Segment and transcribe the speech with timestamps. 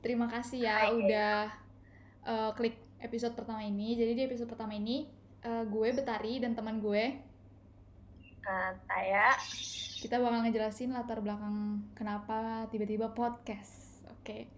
[0.00, 0.92] terima kasih ya Hai.
[0.96, 1.34] udah
[2.24, 3.96] uh, klik episode pertama ini.
[3.96, 5.08] Jadi di episode pertama ini
[5.44, 7.30] uh, gue Betari dan teman gue
[8.88, 9.36] Taya.
[10.00, 14.00] kita bakal ngejelasin latar belakang kenapa tiba-tiba podcast.
[14.10, 14.48] Oke.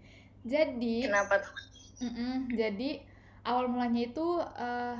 [0.43, 1.43] Jadi Kenapa?
[1.99, 2.51] Mm-mm.
[2.51, 3.03] Jadi
[3.43, 4.97] awal mulanya itu eh,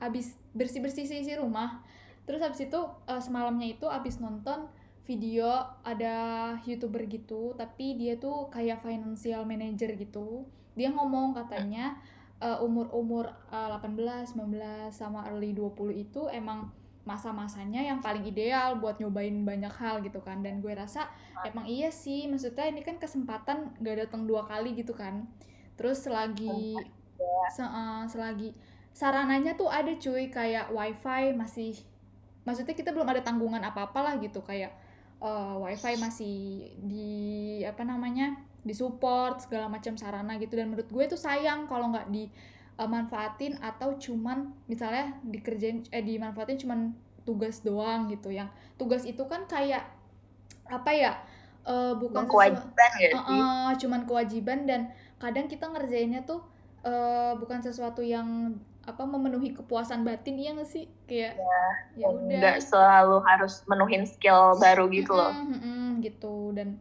[0.00, 1.84] abis bersih-bersih isi rumah.
[2.24, 4.68] Terus abis itu eh, semalamnya itu abis nonton
[5.04, 5.48] video
[5.84, 6.16] ada
[6.64, 10.48] youtuber gitu, tapi dia tuh kayak financial manager gitu.
[10.78, 12.00] Dia ngomong katanya
[12.40, 16.72] eh, umur-umur eh, 18, 19 sama early 20 itu emang
[17.04, 20.40] masa-masanya yang paling ideal buat nyobain banyak hal gitu kan.
[20.40, 21.12] Dan gue rasa
[21.44, 25.28] emang iya sih maksudnya ini kan kesempatan gak datang dua kali gitu kan.
[25.76, 26.88] Terus selagi
[27.48, 28.48] se- eh, selagi
[28.94, 31.74] sarananya tuh ada cuy kayak wifi masih
[32.46, 34.72] maksudnya kita belum ada tanggungan apa apa lah gitu kayak
[35.22, 36.36] eh, wifi masih
[36.80, 37.10] di
[37.66, 43.60] apa namanya disupport segala macam sarana gitu dan menurut gue tuh sayang kalau nggak dimanfaatin
[43.60, 46.96] atau cuman misalnya dikerjain eh dimanfaatin cuman
[47.28, 48.48] tugas doang gitu yang
[48.80, 49.84] tugas itu kan kayak
[50.68, 51.12] apa ya
[51.68, 53.12] eh, bukan Kewajiban gak sih?
[53.12, 54.80] Heeh, cuman kewajiban dan
[55.20, 56.40] kadang kita ngerjainnya tuh
[56.84, 60.84] eh, bukan sesuatu yang apa memenuhi kepuasan batin iya nggak sih?
[61.08, 61.40] Kayak
[61.96, 62.38] ya udah.
[62.40, 65.32] Nggak selalu harus menuhin skill baru gitu loh.
[65.32, 66.52] Mm-mm, mm-mm, gitu.
[66.52, 66.80] Dan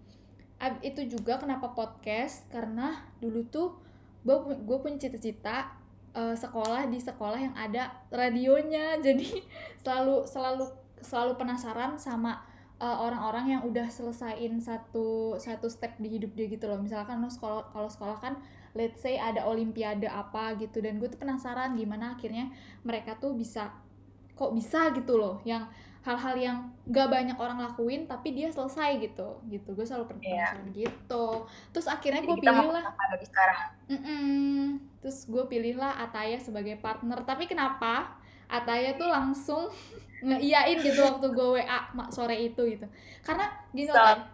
[0.80, 3.76] itu juga kenapa podcast karena dulu tuh
[4.24, 5.76] gue gue punya cita-cita
[6.16, 8.96] eh, sekolah di sekolah yang ada radionya.
[9.06, 9.44] Jadi
[9.80, 10.66] selalu selalu
[11.04, 12.44] selalu penasaran sama
[12.80, 16.80] eh, orang-orang yang udah selesaiin satu satu step di hidup dia gitu loh.
[16.80, 18.36] Misalkan lo sekolah kalau sekolah kan
[18.74, 20.82] let's say ada olimpiade apa gitu.
[20.82, 22.50] Dan gue tuh penasaran gimana akhirnya
[22.82, 23.70] mereka tuh bisa
[24.34, 25.70] kok bisa gitu loh yang
[26.04, 26.58] hal-hal yang
[26.92, 29.40] gak banyak orang lakuin tapi dia selesai gitu.
[29.48, 30.52] Gitu gue selalu Iya.
[30.52, 31.26] penasaran gitu.
[31.72, 32.84] Terus akhirnya gue pilih lah
[35.00, 37.24] terus gue pilih lah Ataya sebagai partner.
[37.24, 38.20] Tapi kenapa
[38.52, 39.72] Ataya tuh langsung
[40.28, 42.88] ngeiyain gitu waktu gue WA mak sore itu gitu.
[43.24, 44.28] Karena gini loh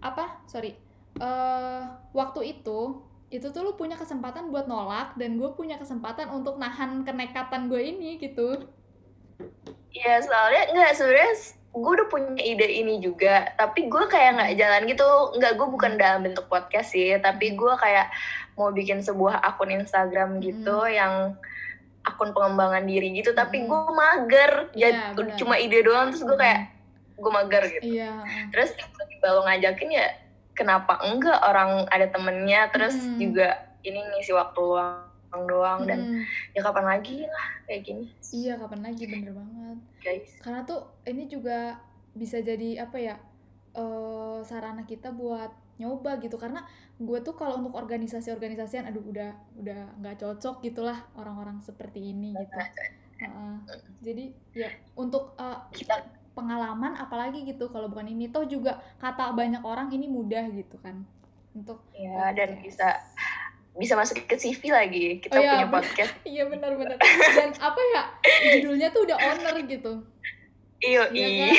[0.00, 0.44] apa?
[0.48, 0.72] Sorry.
[1.20, 3.00] Eh waktu itu
[3.32, 7.80] itu tuh lu punya kesempatan buat nolak dan gue punya kesempatan untuk nahan kenekatan gue
[7.80, 8.60] ini gitu.
[9.88, 11.32] Iya soalnya nggak sebenarnya
[11.72, 15.08] gue udah punya ide ini juga tapi gue kayak nggak jalan gitu.
[15.40, 18.12] Nggak gue bukan dalam bentuk podcast sih tapi gue kayak
[18.60, 21.32] mau bikin sebuah akun Instagram gitu yang
[22.04, 23.66] akun pengembangan diri gitu tapi Mm.
[23.72, 24.52] gue mager.
[24.76, 25.40] Ya benar.
[25.40, 26.68] cuma ide doang terus gue kayak
[27.16, 27.96] gue mager gitu.
[27.96, 28.12] Iya
[28.52, 30.08] terus tiba-tiba lo ngajakin ya
[30.52, 33.18] kenapa enggak orang ada temennya terus Mm.
[33.18, 33.48] juga
[33.82, 36.22] ini ngisi waktu luang doang dan Mm-mm.
[36.52, 41.24] ya kapan lagi lah kayak gini iya kapan lagi bener banget guys karena tuh ini
[41.26, 41.80] juga
[42.12, 43.16] bisa jadi apa ya
[43.72, 45.48] eh sarana kita buat
[45.80, 46.60] nyoba gitu karena
[47.00, 52.58] gue tuh kalau untuk organisasi-organisasian aduh udah udah nggak cocok gitulah orang-orang seperti ini gitu
[53.18, 53.54] Heeh.
[54.04, 58.28] jadi ya untuk eh, kita pengalaman apalagi gitu kalau bukan ini.
[58.28, 61.04] Toh juga kata banyak orang ini mudah gitu kan
[61.52, 62.64] untuk ya dan podcast.
[62.64, 62.88] bisa
[63.72, 65.74] bisa masuk ke CV lagi kita Oh iya, punya bener.
[65.74, 66.12] podcast.
[66.32, 66.96] Iya benar-benar
[67.32, 68.02] dan apa ya
[68.52, 69.92] judulnya tuh udah owner gitu.
[70.78, 71.56] Iyo iya iya kan?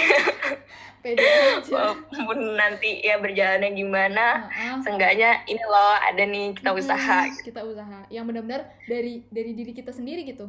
[1.03, 1.59] Pede aja.
[1.67, 4.75] Walaupun nanti ya berjalannya gimana Heeh.
[4.81, 7.17] seenggaknya ini loh ada nih kita Mm-mm, usaha.
[7.43, 7.99] kita usaha.
[8.07, 10.47] Yang benar-benar dari dari diri kita sendiri gitu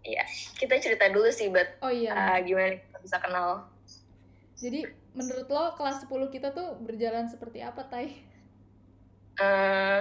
[0.00, 0.24] Iya,
[0.56, 2.12] kita cerita dulu sih buat oh iya.
[2.12, 3.68] Ah, gimana kita bisa kenal?
[4.56, 8.16] Jadi menurut lo kelas 10 kita tuh berjalan seperti apa tay
[9.36, 10.00] Eh,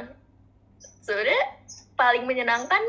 [1.00, 1.44] sebenarnya
[1.96, 2.84] paling menyenangkan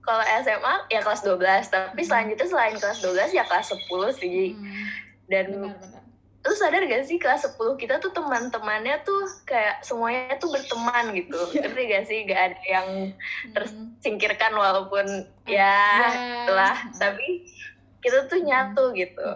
[0.00, 2.08] kalau SMA ya kelas 12 tapi Hmm.
[2.08, 4.56] selanjutnya selain kelas 12 ya kelas 10 sih.
[4.56, 4.86] Hmm,
[5.28, 6.02] dan benar-benar
[6.48, 11.36] lu sadar gak sih kelas 10 kita tuh teman-temannya tuh kayak semuanya tuh berteman gitu.
[11.52, 11.60] Iya.
[11.60, 12.18] ngerti gak sih?
[12.24, 12.88] Gak ada yang
[13.52, 15.04] terus Hmm, singkirkan walaupun
[15.44, 15.76] ya,
[16.08, 17.44] ya lah tapi
[18.00, 19.28] kita tuh nyatu gitu.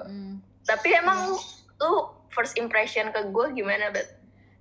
[0.63, 1.37] Tapi emang
[1.77, 1.93] lu
[2.29, 4.09] first impression ke gue gimana bet?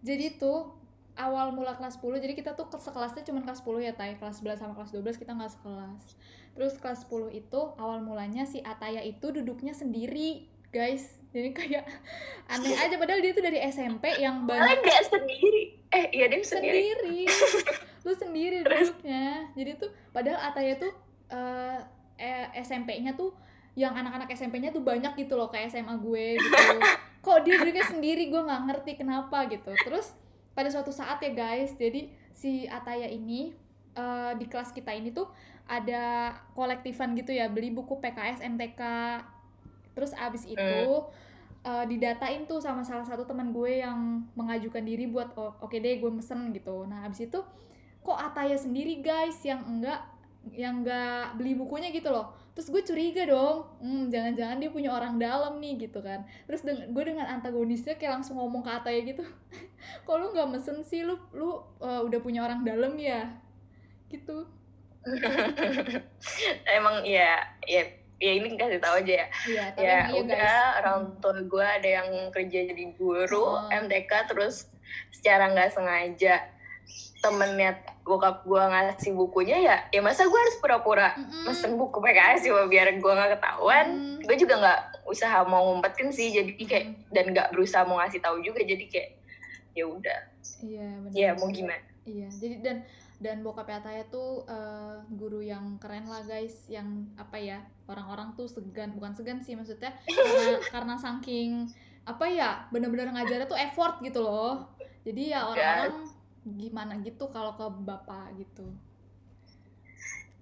[0.01, 0.75] Jadi tuh
[1.13, 4.41] awal mula kelas 10 jadi kita tuh ke- sekelasnya cuma kelas 10 ya tay kelas
[4.41, 6.03] 11 sama kelas 12 kita nggak sekelas.
[6.51, 11.85] Terus kelas 10 itu awal mulanya si Ataya itu duduknya sendiri guys jadi kayak
[12.51, 15.79] aneh aja padahal dia tuh dari SMP yang banyak gak sendiri.
[15.87, 16.91] Eh iya dia sendiri.
[16.91, 17.19] Sendiri.
[18.05, 19.47] Lu sendiri duduknya.
[19.55, 20.91] Jadi tuh padahal Ataya tuh
[21.31, 21.79] eh,
[22.19, 23.31] eh, SMP-nya tuh
[23.79, 26.51] yang anak-anak SMP-nya tuh banyak gitu loh kayak SMA gue gitu.
[27.25, 28.27] Kok dia duduknya sendiri?
[28.27, 29.71] Gue nggak ngerti kenapa gitu.
[29.87, 30.11] Terus
[30.51, 33.55] pada suatu saat ya guys jadi si Ataya ini
[33.95, 35.31] eh, di kelas kita ini tuh
[35.63, 38.83] ada kolektifan gitu ya beli buku PKS MTK
[39.91, 40.81] terus abis itu
[41.65, 45.79] uh, didatain tuh sama salah satu teman gue yang mengajukan diri buat oh, oke okay
[45.81, 46.85] deh gue mesen gitu.
[46.85, 47.39] Nah abis itu
[48.01, 50.01] kok Ataya sendiri guys yang enggak
[50.49, 52.33] yang enggak beli bukunya gitu loh.
[52.51, 56.25] Terus gue curiga dong hmm, jangan-jangan dia punya orang dalam nih gitu kan.
[56.49, 59.23] Terus dengan, gue dengan antagonisnya kayak langsung ngomong ke Ataya gitu
[60.05, 61.05] kok lu nggak mesen sih?
[61.05, 63.29] Lu lu uh, udah punya orang dalam ya?
[64.09, 64.49] Gitu.
[66.77, 70.77] Emang ya ya ya ini kasih tahu aja ya ya, ya udah guys.
[70.85, 73.65] orang tua gue ada yang kerja jadi guru oh.
[73.73, 74.69] MTK terus
[75.09, 76.45] secara nggak sengaja
[77.21, 81.43] temennya bokap gue ngasih bukunya ya ya masa gue harus pura-pura mm -hmm.
[81.49, 84.17] mesen buku PKS cuma biar gue nggak ketahuan mm.
[84.25, 87.13] gue juga nggak usaha mau ngumpetin sih jadi kayak mm.
[87.13, 89.09] dan nggak berusaha mau ngasih tahu juga jadi kayak
[89.77, 90.19] ya udah
[90.65, 92.77] iya benar ya mau gimana iya jadi dan
[93.21, 96.65] dan bokap Ataya tuh uh, guru yang keren lah guys.
[96.65, 101.69] Yang apa ya orang-orang tuh segan bukan segan sih maksudnya karena karena saking
[102.01, 104.73] apa ya bener-bener ngajarnya tuh effort gitu loh.
[105.05, 106.09] Jadi ya orang-orang
[106.41, 108.65] gimana gitu kalau ke bapak gitu.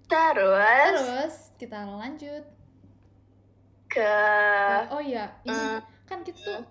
[0.08, 0.90] Terus?
[0.96, 2.44] Terus kita lanjut.
[3.90, 6.06] Ke, ke oh iya ini mm.
[6.06, 6.62] kan kita tuh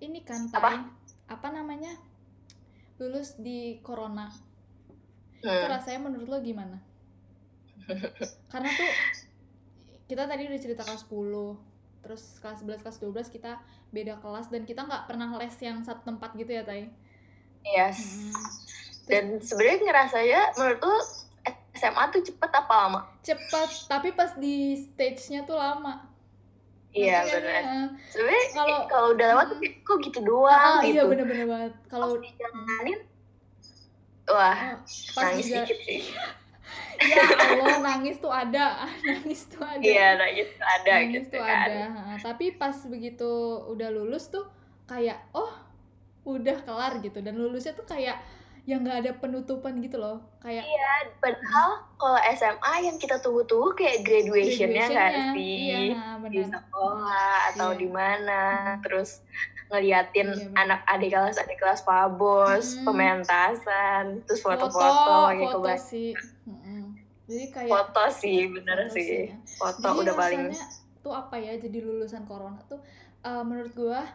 [0.00, 0.88] ini kan apa?
[1.28, 1.92] apa namanya
[2.96, 4.32] lulus di corona
[5.42, 5.50] hmm.
[5.50, 6.78] itu rasanya menurut lo gimana
[8.52, 8.90] karena tuh
[10.06, 13.52] kita tadi udah cerita kelas 10 terus kelas 11 kelas 12 kita
[13.94, 16.90] beda kelas dan kita nggak pernah les yang satu tempat gitu ya Tay
[17.62, 18.34] yes hmm.
[19.10, 20.96] dan sebenarnya ngerasanya menurut lo
[21.72, 26.12] SMA tuh cepet apa lama cepet tapi pas di stage-nya tuh lama
[26.92, 27.64] Iya benar.
[28.12, 29.80] Sebenarnya kalau kalau udah lewat hmm.
[29.80, 31.00] kok gitu doang ah, gitu.
[31.00, 31.72] Iya benar-benar banget.
[31.88, 33.00] Kalau dijalanin
[34.30, 36.02] wah oh, nangis juga, dikit sih.
[37.02, 38.86] Ya Allah nangis tuh ada.
[39.10, 39.82] Nangis tuh ada.
[39.82, 41.68] Iya nangis tuh ada nangis gitu tuh kan.
[41.68, 41.84] ada
[42.22, 43.30] tapi pas begitu
[43.68, 44.46] udah lulus tuh
[44.86, 45.50] kayak oh
[46.22, 47.18] udah kelar gitu.
[47.18, 48.22] Dan lulusnya tuh kayak
[48.62, 54.06] yang nggak ada penutupan gitu loh kayak iya padahal kalau SMA yang kita tunggu-tunggu kayak
[54.06, 57.78] graduationnya kan sih iya, di sekolah atau iya.
[57.82, 58.42] di mana
[58.86, 59.26] terus
[59.66, 62.86] ngeliatin iya, anak adik kelas adik kelas pabos hmm.
[62.86, 66.10] pementasan terus foto-foto gitu foto sih
[66.46, 66.84] hmm.
[67.26, 69.36] jadi kayak foto sih bener foto sih ya.
[69.58, 70.42] foto jadi udah paling
[71.02, 72.78] tuh apa ya jadi lulusan corona tuh
[73.26, 74.06] uh, menurut gua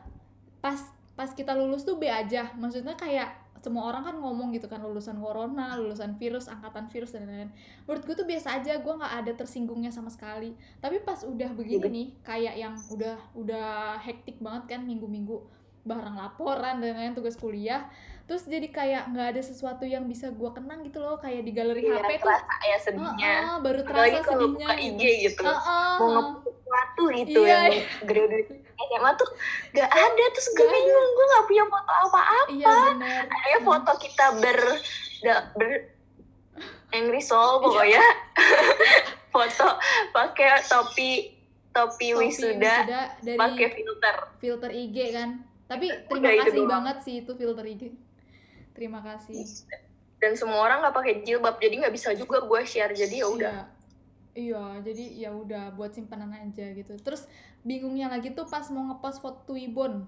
[0.64, 0.80] pas
[1.18, 5.18] pas kita lulus tuh B aja maksudnya kayak semua orang kan ngomong gitu kan lulusan
[5.20, 7.52] corona, lulusan virus, angkatan virus dan lain-lain.
[7.84, 10.56] Menurut gue tuh biasa aja, gue nggak ada tersinggungnya sama sekali.
[10.80, 11.96] Tapi pas udah begini iya.
[11.96, 13.70] nih, kayak yang udah udah
[14.02, 15.58] hektik banget kan minggu-minggu
[15.88, 17.88] barang laporan dan lain tugas kuliah
[18.28, 21.88] terus jadi kayak nggak ada sesuatu yang bisa gue kenang gitu loh kayak di galeri
[21.88, 25.56] iya, HP tuh ya sedihnya uh, uh, baru terasa Apalagi sedihnya buka IG gitu uh,
[25.56, 28.67] uh, mau sesuatu gitu iya, yang iya.
[28.88, 29.30] SMA tuh
[29.76, 32.40] gak ada terus gue bingung gue gak punya foto apa-apa.
[32.52, 33.24] Iya, bener.
[33.28, 34.60] ada foto kita ber
[35.60, 35.70] ber
[36.96, 38.04] angry soul pokoknya.
[39.28, 39.78] Foto
[40.18, 41.30] pakai topi
[41.70, 43.02] topi, topi wisuda, wisuda
[43.38, 44.16] pakai filter.
[44.42, 45.30] Filter IG kan.
[45.68, 47.94] Tapi terima Udah kasih banget sih itu filter IG
[48.78, 49.42] terima kasih.
[50.22, 52.94] Dan semua orang nggak pakai jilbab jadi nggak bisa juga gue share.
[52.94, 53.58] Jadi ya udah.
[53.66, 53.66] Iya,
[54.38, 56.94] iya jadi ya udah buat simpanan aja gitu.
[57.02, 57.26] Terus
[57.66, 60.06] bingungnya lagi tuh pas mau ngepost foto Tuibon.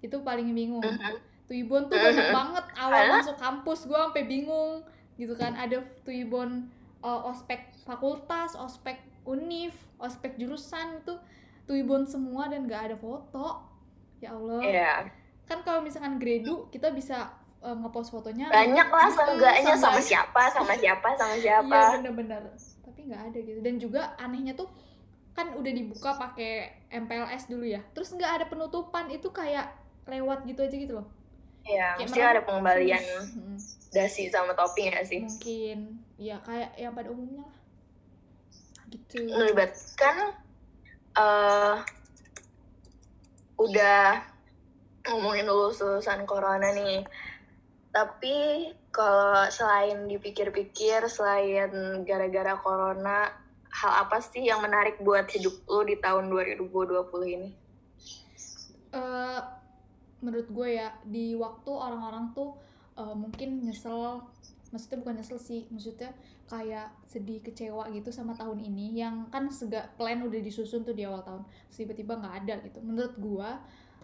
[0.00, 0.80] Itu paling bingung.
[0.80, 1.16] Uh -huh.
[1.44, 2.38] Tuibon tuh banyak uh -huh.
[2.40, 4.80] banget awal masuk kampus gue sampai bingung
[5.20, 5.52] gitu kan.
[5.52, 6.72] Ada Tuibon
[7.04, 11.14] uh, ospek fakultas ospek univ ospek jurusan itu
[11.68, 13.60] Tuibon semua dan gak ada foto.
[14.24, 14.64] Ya Allah.
[14.64, 15.00] Yeah.
[15.44, 17.28] kan kalau misalkan gredu kita bisa
[17.60, 21.68] uh, ngepost fotonya banyak lah seenggaknya sama, sama siapa sama siapa sama siapa.
[21.68, 22.42] iya bener-bener
[23.04, 24.72] tapi nggak ada gitu dan juga anehnya tuh
[25.36, 29.76] kan udah dibuka pakai MPLS dulu ya terus nggak ada penutupan itu kayak
[30.08, 31.08] lewat gitu aja gitu loh
[31.64, 33.56] Iya, mesti ada pengembalian hmm.
[33.88, 35.24] dasi sama topping ya sih.
[35.24, 37.56] Mungkin, ya kayak yang pada umumnya lah.
[38.92, 39.24] Gitu.
[39.32, 40.36] Melibatkan
[41.16, 41.80] uh,
[43.56, 44.28] udah
[45.08, 47.00] ngomongin lulusan corona nih
[47.94, 53.30] tapi kalau selain dipikir-pikir selain gara-gara corona
[53.70, 56.74] hal apa sih yang menarik buat hidup lo di tahun 2020
[57.38, 57.50] ini?
[58.90, 59.42] Uh,
[60.22, 62.58] menurut gue ya di waktu orang-orang tuh
[62.98, 64.26] uh, mungkin nyesel
[64.74, 66.10] maksudnya bukan nyesel sih maksudnya
[66.50, 71.06] kayak sedih kecewa gitu sama tahun ini yang kan sega plan udah disusun tuh di
[71.06, 73.50] awal tahun tiba-tiba nggak ada gitu menurut gue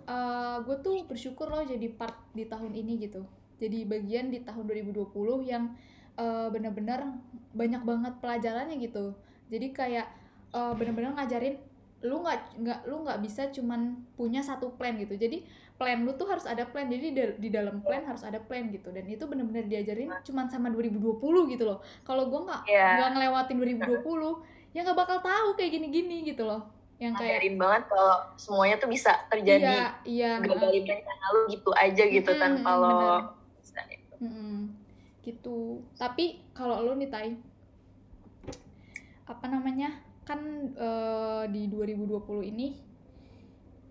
[0.06, 3.22] uh, gue tuh bersyukur loh jadi part di tahun ini gitu
[3.60, 5.12] jadi bagian di tahun 2020
[5.44, 5.76] yang
[6.16, 7.04] uh, bener-bener
[7.52, 9.12] banyak banget pelajarannya gitu.
[9.52, 10.08] Jadi kayak
[10.50, 11.60] uh, bener-bener ngajarin
[12.00, 15.20] lu nggak nggak lu nggak bisa cuman punya satu plan gitu.
[15.20, 15.44] Jadi
[15.76, 16.88] plan lu tuh harus ada plan.
[16.88, 18.88] Jadi di, di dalam plan harus ada plan gitu.
[18.88, 21.20] Dan itu bener-bener diajarin cuman sama 2020
[21.52, 21.84] gitu loh.
[22.02, 22.88] Kalau gue nggak Iya.
[22.96, 26.64] nggak ngelewatin 2020 ya nggak bakal tahu kayak gini-gini gitu loh.
[27.00, 29.64] Yang kayak ngajarin banget kalau semuanya tuh bisa terjadi.
[29.68, 33.39] Iya iya gagalin rencana lu gitu aja gitu Mm-mm, tanpa lo bener.
[34.20, 34.28] Gitu.
[34.28, 34.56] Mm-mm,
[35.24, 35.58] gitu.
[35.96, 37.32] Tapi kalau lu nih Tai
[39.24, 39.96] apa namanya?
[40.28, 42.76] Kan eh, di 2020 ini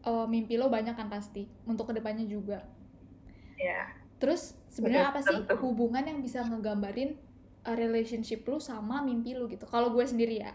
[0.06, 2.62] eh, mimpi lo banyak kan pasti untuk ke depannya juga.
[3.58, 7.16] Ya terus sebenarnya apa sih hubungan yang bisa ngegambarin
[7.64, 9.64] uh, relationship lu sama mimpi lu gitu?
[9.66, 10.52] Kalau gue sendiri ya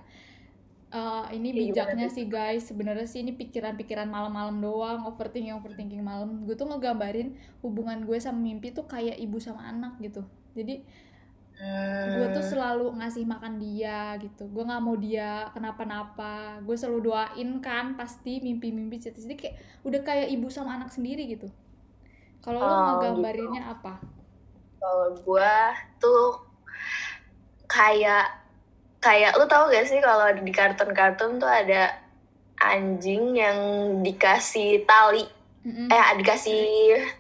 [0.95, 2.25] uh, ini bijaknya sih?
[2.31, 2.71] guys.
[2.71, 6.47] Sebenarnya sih ini pikiran-pikiran malam-malam doang overthinking overthinking malam.
[6.47, 7.35] Gue tuh ngegambarin
[7.67, 10.23] hubungan gue sama mimpi tuh kayak ibu sama anak gitu.
[10.55, 10.87] Jadi
[12.05, 12.51] gue tuh Hmm.
[12.51, 14.47] selalu ngasih makan dia gitu.
[14.51, 16.59] Gue nggak mau dia kenapa-napa.
[16.67, 21.27] Gue selalu doain kan pasti mimpi-mimpi cita jadi kayak udah kayak ibu sama anak sendiri
[21.31, 21.49] gitu.
[22.43, 24.03] Kalau lo Oh, ngegambarinnya apa?
[24.81, 26.45] Kalau gua tuh
[27.67, 28.44] kayak
[29.05, 31.93] kayak lu tau gak sih kalau di kartun-kartun tuh ada
[32.57, 33.59] anjing yang
[34.01, 35.29] dikasih tali?
[35.65, 35.89] Mm-mm.
[35.89, 36.61] eh dikasih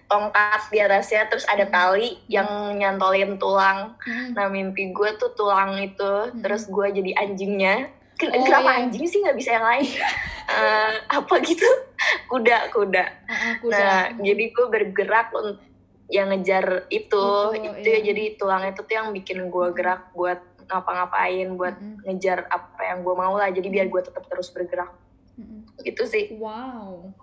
[0.04, 2.44] tongkat di atasnya terus ada tali yang
[2.76, 3.96] nyantolin tulang.
[4.36, 6.44] Nah mimpi gue tuh tulang itu Mm-mm.
[6.44, 7.88] terus gue jadi anjingnya.
[8.14, 8.80] Ken- Oh, kenapa iya.
[8.84, 9.88] anjing sih nggak bisa yang lain?
[10.44, 11.64] Eh, apa gitu?
[12.30, 13.04] Kuda kuda.
[13.24, 15.64] Ah, aku nah udah- jadi gue bergerak untuk
[16.12, 17.08] yang ngejar itu.
[17.08, 17.96] Itu, itu, iya.
[17.96, 22.02] ya jadi tulang itu tuh yang bikin gue gerak buat ngapa-ngapain buat Mm-mm.
[22.04, 24.90] ngejar apa yang gue mau lah jadi biar gue tetap terus bergerak
[25.34, 25.70] Mm-mm.
[25.80, 27.14] gitu sih Wow.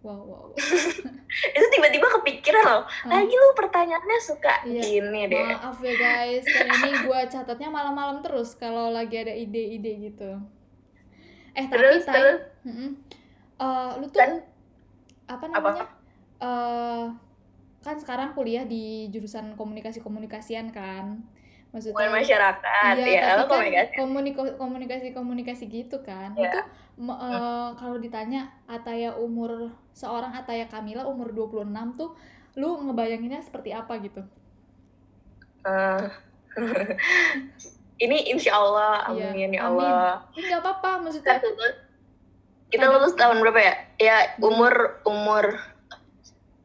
[0.00, 0.56] Wow, wow, wow.
[1.60, 3.20] itu tiba-tiba kepikiran loh Ah.
[3.20, 4.80] lagi lu pertanyaannya suka Iya.
[4.80, 10.08] gini deh Maaf ya guys, kan ini gue catatnya malam-malam terus kalau lagi ada ide-ide
[10.08, 10.40] gitu.
[11.52, 12.40] Eh tapi terus Tai, terus.
[13.60, 14.32] Eh, lu tuh kan
[15.28, 15.84] apa namanya?
[16.40, 17.04] Eh
[17.80, 21.28] kan sekarang kuliah di jurusan komunikasi-komunikasian kan.
[21.70, 26.34] Maksudnya masyarakat Iya, ya tapi kan komunikasi komuniko- komunikasi-komunikasi gitu kan.
[26.34, 26.50] Iya.
[26.50, 26.60] Itu
[27.00, 32.10] eh, kalau ditanya Ataya umur seorang Ataya Kamila umur 26 tuh
[32.58, 34.20] lu ngebayanginnya seperti apa gitu?
[35.62, 36.04] Eh,
[38.00, 39.78] ini insya Allah Iya, amin ya amin.
[39.78, 41.38] Allah Ini nggak apa-apa maksudnya.
[42.66, 45.58] kita lulus tahun berapa ya ya umur umur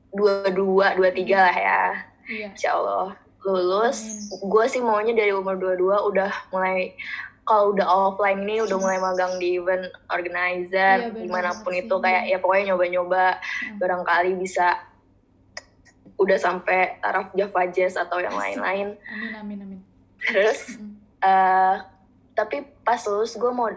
[0.09, 1.81] dua dua dua tiga lah ya
[2.25, 2.47] Iya.
[2.53, 4.01] insya Allah lulus
[4.35, 6.97] gue sih maunya dari umur dua dua udah mulai
[7.45, 11.93] kalau udah offline ini udah mulai magang di event organizer bener di mana pun itu
[11.95, 13.77] kayak ya pokoknya nyoba-nyoba Hmm.
[13.77, 14.81] barangkali bisa
[16.15, 19.79] udah sampai taraf Java Jazz atau yang lain-lain Amin amin amin.
[20.17, 20.95] terus Mm-mm.
[21.21, 21.75] eh
[22.33, 23.69] tapi pas lulus gue mau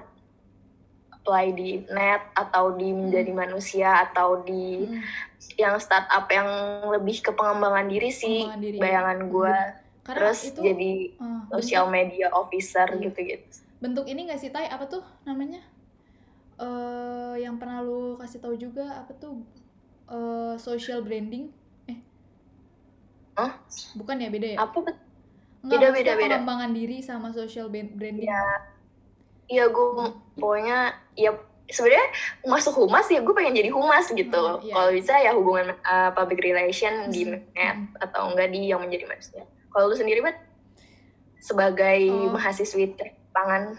[1.28, 5.04] apply di net atau di menjadi manusia atau di Mm-mm.
[5.60, 6.48] yang startup yang
[6.88, 8.78] lebih ke pengembangan diri sih Pengembangan diri.
[8.80, 9.56] bayangan gue
[10.00, 13.00] Karena terus itu jadi eh, social bentuk, media officer Iya.
[13.04, 15.60] gitu-gitu bentuk ini gak sih Tai apa tuh namanya?
[16.56, 19.44] Eh yang pernah lu kasih tahu juga apa tuh
[20.08, 21.52] eh social branding?
[21.86, 21.98] Eh.
[23.34, 23.52] Hah?
[23.94, 24.58] Bukan ya beda ya?
[24.58, 25.04] apa bet-
[25.58, 26.26] Enggak, Beda, maksudnya beda, beda.
[26.32, 28.24] pengembangan diri sama social branding.
[29.48, 30.04] Iya gue
[30.36, 30.78] pokoknya
[31.16, 31.32] ya
[31.66, 32.08] sebenarnya
[32.44, 34.36] masuk humas ya gue pengen jadi humas gitu.
[34.40, 34.72] Hmm, iya.
[34.72, 38.04] Kalau bisa ya hubungan uh, public relation di Hmm, net hmm.
[38.04, 39.42] atau enggak di yang menjadi manusia.
[39.68, 40.36] Kalau lu sendiri bet
[41.38, 42.32] sebagai Oh.
[42.32, 42.92] mahasiswi
[43.30, 43.72] pangan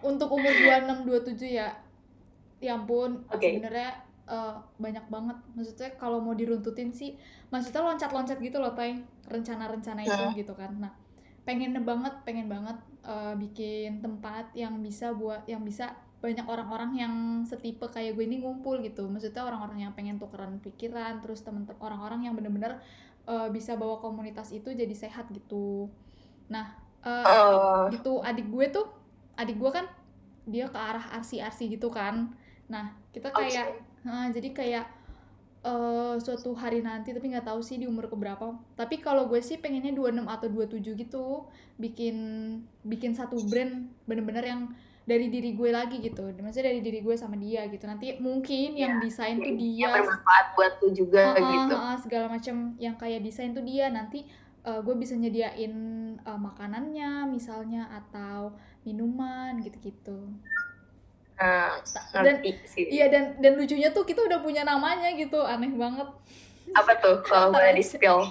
[0.00, 1.68] Untuk umur 26 27 ya.
[2.60, 3.56] Ya ampun, Oke.
[3.56, 3.90] sebenarnya
[4.26, 5.36] eh, banyak banget.
[5.52, 7.16] Maksudnya kalau mau diruntutin sih,
[7.48, 8.96] maksudnya loncat-loncat gitu loh, Tai.
[9.26, 10.34] Rencana-rencana itu Hmm.
[10.34, 10.72] gitu kan.
[10.78, 10.92] Nah,
[11.48, 17.14] pengen banget, pengen banget eh, bikin tempat yang bisa buat yang bisa banyak orang-orang yang
[17.48, 19.08] setipe kayak gue ini ngumpul gitu.
[19.08, 22.78] Maksudnya orang-orang yang pengen tukeran pikiran, terus temen-temen orang-orang yang bener-bener
[23.28, 25.88] eh, bisa bawa komunitas itu jadi sehat gitu.
[26.52, 28.86] Nah, eh, Oh, gitu adik gue tuh
[29.40, 29.88] adik gue kan
[30.44, 32.32] dia ke arah arsi-arsi gitu kan
[32.70, 34.84] nah kita kayak nah, jadi kayak
[35.60, 38.56] eh suatu hari nanti tapi nggak tahu sih di umur keberapa.
[38.76, 41.26] Tapi kalau gue sih pengennya 26 atau 27 gitu.
[41.76, 42.16] Bikin
[42.84, 44.62] bikin satu brand bener-bener yang
[45.04, 46.32] dari diri gue lagi gitu.
[46.32, 47.84] Maksudnya dari diri gue sama dia gitu.
[47.84, 49.88] Nanti mungkin yang desain tuh yang dia.
[50.00, 51.74] bermanfaat buat lu juga Heeh, gitu.
[51.76, 53.92] heeh, segala macam yang kayak desain tuh dia.
[53.92, 54.24] Nanti
[54.64, 55.74] eh, gue bisa nyediain
[56.16, 60.32] eh, makanannya misalnya atau minuman gitu-gitu
[61.40, 61.72] Nah,
[62.12, 62.36] dan
[62.68, 62.84] sih.
[62.92, 66.04] iya dan dan lucunya tuh kita udah punya namanya gitu aneh banget
[66.70, 68.28] Apa tuh kalau boleh di spill?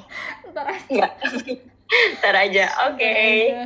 [0.54, 1.10] ntar aja.
[2.22, 2.66] Ntar aja.
[2.88, 3.02] Oke.
[3.50, 3.66] aja.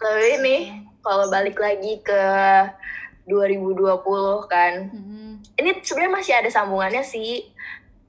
[0.00, 0.56] Lalu ini
[0.98, 2.22] kalau balik lagi ke
[3.28, 4.02] 2020
[4.48, 4.90] kan.
[4.90, 5.38] Mm-mm.
[5.54, 7.52] Ini sebenarnya masih ada sambungannya sih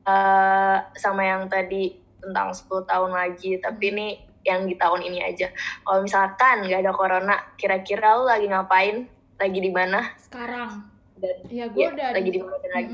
[0.03, 3.93] eh, sama yang tadi tentang 10 tahun lagi, tapi Hmm.
[3.93, 4.07] ini
[4.43, 5.47] yang di tahun ini aja.
[5.83, 9.05] Kalau misalkan nggak ada corona, kira-kira lu lagi ngapain?
[9.39, 9.99] Lagi di mana?
[10.19, 10.85] Sekarang.
[11.17, 12.89] Dan Ya gue ya, udah lagi di, mana lagi?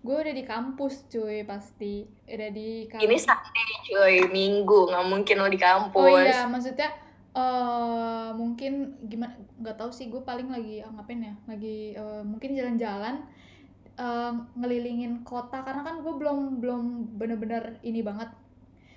[0.00, 2.08] gue udah di kampus cuy pasti.
[2.24, 3.04] Udah di kampus.
[3.04, 6.00] Ini Sunday cuy, Minggu, nggak mungkin lu di kampus.
[6.00, 6.90] Oh iya, maksudnya
[7.30, 12.58] eh mungkin gimana nggak tahu sih gue paling lagi ah, ngapain ya lagi eh, mungkin
[12.58, 13.22] jalan-jalan
[13.94, 16.82] eh, ngelilingin kota karena kan gue belum belum
[17.22, 18.34] bener-bener ini banget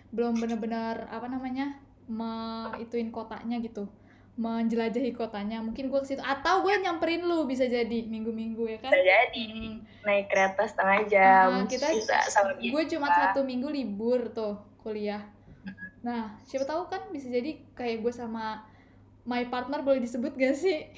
[0.09, 1.77] belum bener-bener apa namanya
[2.09, 3.85] me ituin kotanya gitu
[4.33, 6.21] menjelajahi kotanya mungkin gue ke situ.
[6.21, 8.89] Atau gue nyamperin lu bisa jadi minggu-minggu ya kan?
[8.89, 9.77] Bisa jadi Hmm.
[10.01, 15.21] naik kereta setengah jam, Ah, kita- bisa sama gue cuma satu minggu libur tuh kuliah.
[16.01, 18.65] Nah siapa tahu kan bisa jadi kayak gue sama
[19.23, 20.89] my partner boleh disebut gak sih?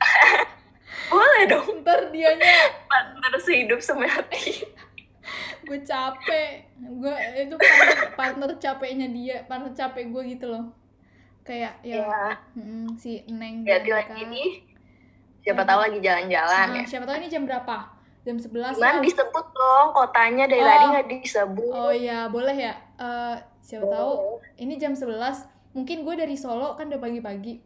[1.06, 2.70] Boleh dong, ntar dianya.
[2.86, 4.62] Partner sehidup semati.
[5.66, 6.66] gue capek.
[6.76, 10.74] Gue itu partner, partner capeknya dia partner capek gue gitu loh
[11.42, 14.12] kayak ya Ya, mm, si neng hati Bianca.
[14.12, 14.50] lagi nih.
[15.40, 16.84] Siapa tahu lagi jalan-jalan Nah, ya.
[16.86, 17.76] siapa tahu ini jam berapa
[18.20, 19.00] jam 11 Cuman lah.
[19.00, 20.68] disebut dong kotanya dari Oh.
[20.68, 21.70] tadi nggak disebut.
[21.70, 24.60] oh iya boleh ya Eh, siapa tahu Boleh.
[24.60, 27.64] ini jam 11 mungkin gue dari Solo kan udah pagi-pagi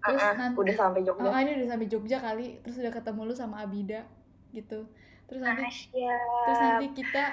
[0.00, 1.22] terus Ah, ah, nanti udah sampai Jogja.
[1.24, 4.02] Oh, ini udah sampai Jogja kali, terus udah ketemu lu sama Abida
[4.48, 4.86] gitu.
[5.26, 6.14] Terus nanti Asia.
[6.44, 7.24] terus nanti kita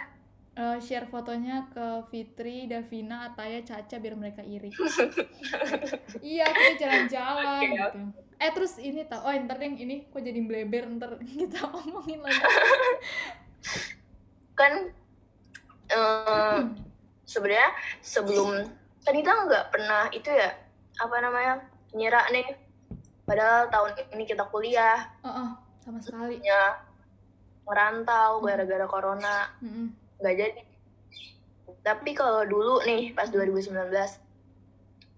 [0.56, 4.72] eh, share fotonya ke Fitri, Davina, Ataya, Caca biar mereka iri.
[6.24, 7.68] iya, kita jalan-jalan Oke.
[7.76, 8.00] gitu.
[8.36, 12.40] Eh terus ini tau, oh ntar deh ini kok jadi bleber ntar kita omongin lagi.
[14.60, 14.74] Kan
[15.92, 16.60] eh,
[17.32, 17.70] sebenarnya
[18.00, 18.64] sebelum
[19.02, 20.50] kan kita nggak pernah itu ya
[20.98, 21.54] apa namanya
[21.92, 22.48] nyerah nih.
[23.26, 25.50] Padahal tahun ini kita kuliah, Oh, oh,
[25.82, 26.38] sama sekali.
[26.46, 26.78] ya
[27.66, 29.90] merantau gara-gara corona Mm-mm.
[30.22, 30.62] Nggak jadi.
[31.86, 33.72] Tapi kalau dulu nih pas 2019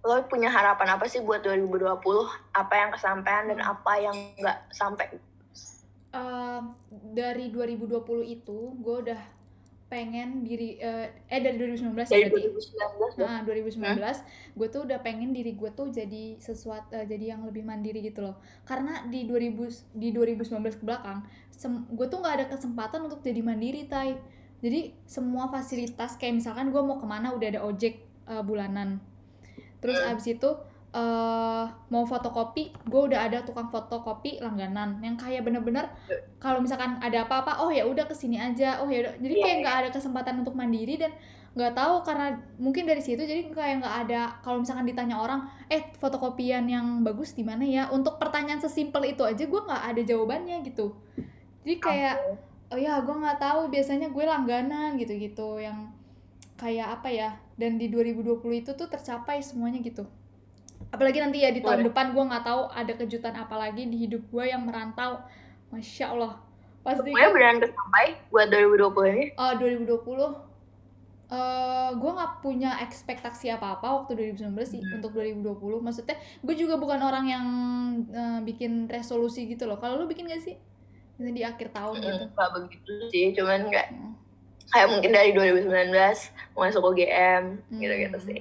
[0.08, 2.00] lo punya harapan apa sih buat 2020?
[2.56, 5.20] Apa yang kesampaian dan apa yang nggak sampai?
[6.18, 6.62] Eh,
[7.12, 9.22] dari 2020 itu gue udah
[9.88, 12.52] pengen diri eh, eh dari 2019 ya Dari berarti.
[13.16, 17.48] 2019 Nah, 2019 gue tuh udah pengen diri gue tuh jadi sesuatu eh, jadi yang
[17.48, 18.40] lebih mandiri gitu loh.
[18.64, 21.28] Karena di 2000 di 2019 ke belakang
[21.68, 24.16] gue tuh nggak ada kesempatan untuk jadi mandiri, Tai.
[24.58, 28.98] Jadi semua fasilitas kayak misalkan gue mau ke mana udah ada ojek eh, bulanan.
[29.80, 30.12] Terus Hmm.
[30.12, 30.50] abis itu
[30.88, 35.86] eh mau fotokopi, gue udah ada tukang fotokopi langganan yang kayak bener-bener
[36.40, 39.14] kalau misalkan ada apa-apa, oh ya udah ke sini aja, oh ya udah.
[39.20, 39.62] Jadi Iya, kayak iya.
[39.62, 41.12] nggak ada kesempatan untuk mandiri dan
[41.54, 45.42] nggak tahu karena mungkin dari situ jadi kayak nggak ada kalau misalkan ditanya orang
[45.74, 50.02] eh fotokopian yang bagus di mana ya untuk pertanyaan sesimpel itu aja gue nggak ada
[50.06, 50.94] jawabannya gitu
[51.66, 52.16] jadi kayak
[52.72, 53.70] oh ya gue nggak tahu.
[53.70, 55.92] Biasanya gue langganan gitu-gitu yang
[56.58, 60.06] kayak apa ya dan di 2020 itu tuh tercapai semuanya gitu.
[60.90, 61.88] Apalagi nanti ya di tahun Boleh.
[61.92, 65.22] depan gue nggak tahu ada kejutan apa lagi di hidup gue yang merantau.
[65.70, 66.40] Masya allah.
[66.82, 69.26] Pasti Semuanya beneran kesampai buat 2020 ini.
[69.36, 70.48] Oh, 2020
[71.28, 74.96] eh gue nggak punya ekspektasi apa-apa waktu 2019 sih Hmm.
[75.04, 77.46] untuk 2020 maksudnya gue juga bukan orang yang
[78.08, 79.76] eh, bikin resolusi gitu loh.
[79.76, 80.56] Kalau lu bikin gak sih
[81.18, 84.14] Misalnya di akhir tahun gitu Nggak begitu sih, cuman nggak Hmm.
[84.70, 86.18] kayak mungkin dari 2019
[86.54, 87.80] mau masuk UGM Hmm.
[87.82, 88.40] gitu-gitu sih.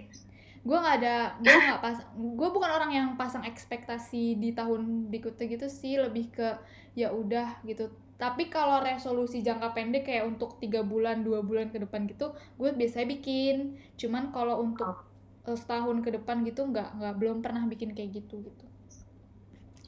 [0.67, 5.47] gue nggak ada gue nggak pas gue bukan orang yang pasang ekspektasi di tahun berikutnya
[5.47, 6.59] gitu sih lebih ke
[6.99, 7.87] ya udah gitu
[8.19, 12.71] tapi kalau resolusi jangka pendek kayak untuk tiga bulan dua bulan ke depan gitu gue
[12.75, 15.07] biasanya bikin cuman kalau untuk
[15.47, 18.67] eh, setahun ke depan gitu nggak nggak belum pernah bikin kayak gitu gitu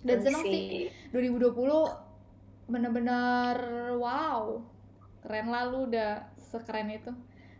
[0.06, 2.07] dan seneng sih 2020
[2.68, 3.56] bener-bener
[3.96, 4.60] wow.
[5.24, 7.10] Keren lah lu udah sekeren itu.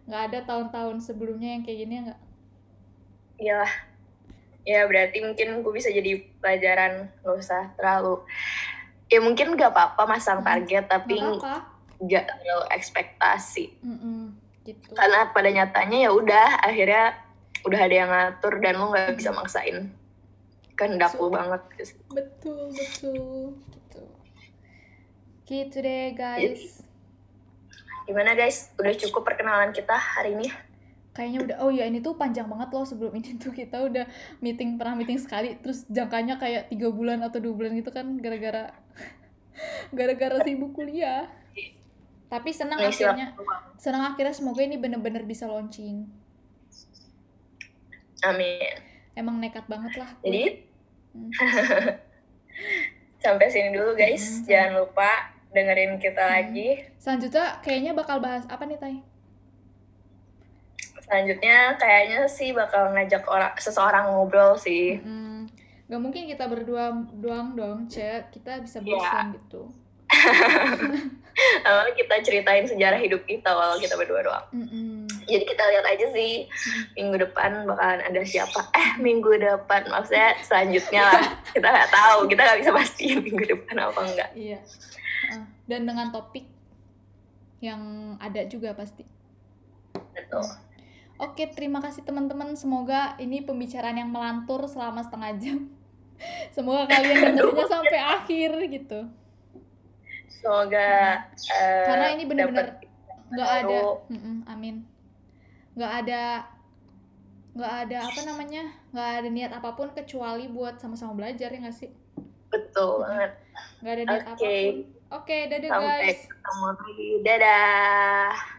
[0.04, 2.20] Nggak ada tahun-tahun sebelumnya yang kayak gini ya nggak?
[3.38, 3.72] Iya lah.
[4.68, 7.08] Ya berarti mungkin gue bisa jadi pelajaran.
[7.24, 8.22] Nggak usah terlalu.
[9.08, 10.48] Ya mungkin nggak apa-apa masang Hmm.
[10.52, 11.64] target tapi nggak apa
[12.38, 13.64] terlalu ekspektasi.
[14.68, 14.86] Gitu.
[14.92, 17.16] Karena pada nyatanya ya udah akhirnya
[17.64, 19.88] udah ada yang ngatur dan lo nggak bisa maksain
[20.78, 21.58] kehendak lo banget.
[22.12, 23.56] Betul betul
[25.48, 26.84] gitu deh guys.
[28.04, 28.68] Gimana guys?
[28.76, 30.48] Udah cukup perkenalan kita hari ini?
[31.16, 33.50] Kayaknya udah oh ya ini tuh panjang banget loh sebelum ini tuh.
[33.50, 34.04] Kita udah
[34.44, 35.56] meeting pernah meeting sekali.
[35.56, 38.76] Terus jangkanya kayak tiga bulan atau dua bulan gitu kan gara-gara
[39.96, 41.26] gara-gara sibuk kuliah.
[42.28, 43.32] Tapi senang Ngisi akhirnya.
[43.80, 46.04] senang akhirnya semoga ini bener-bener bisa launching.
[48.20, 48.76] Amin.
[49.16, 50.68] Emang nekat banget lah jadi
[51.08, 51.32] Hmm.
[53.24, 54.44] sampai sini dulu guys.
[54.44, 54.44] Hmm.
[54.44, 55.10] Jangan lupa
[55.50, 56.32] dengerin kita Hmm.
[56.34, 56.68] lagi.
[56.96, 58.96] Selanjutnya kayaknya bakal bahas apa nih, Tay?
[61.00, 65.00] Selanjutnya kayaknya sih bakal ngajak orang seseorang ngobrol sih.
[65.00, 65.48] Hmm,
[65.86, 68.28] gak mungkin kita berdua doang dong, Cek.
[68.30, 68.92] Kita bisa Iya.
[68.92, 69.62] bosan gitu.
[71.64, 74.46] Awalnya kita ceritain sejarah hidup kita walau kita berdua doang.
[74.50, 75.06] Mm-mm.
[75.22, 76.50] Jadi kita lihat aja sih
[76.92, 78.66] minggu depan bakalan ada siapa.
[78.74, 81.22] Eh minggu depan maksudnya selanjutnya lah.
[81.54, 84.30] Kita nggak tahu, kita nggak bisa pastiin minggu depan apa enggak.
[84.34, 84.58] Iya.
[85.26, 85.44] Heeh.
[85.66, 86.46] Dan dengan topik
[87.58, 89.02] yang ada juga pasti.
[90.14, 90.40] Gitu.
[91.18, 92.54] Oke, terima kasih teman-teman.
[92.54, 95.58] Semoga ini pembicaraan yang melantur selama setengah jam.
[96.54, 99.00] Semoga kalian dengernya sampai akhir gitu.
[100.30, 102.86] Semoga eh, Karena ini bener-bener dapet
[103.28, 104.08] nggak ada baru.
[104.08, 104.76] Mm-mm, amin
[105.78, 106.22] nggak ada
[107.54, 111.76] nggak ada apa namanya nggak ada niat apa pun kecuali buat sama-sama belajar ya nggak
[111.76, 111.90] sih
[112.50, 113.38] betul banget.
[113.78, 114.34] nggak ada niat Oke.
[114.34, 114.76] apa pun
[115.12, 117.02] oke dadah Sampai guys ketemu lagi.
[117.24, 118.57] Dadah.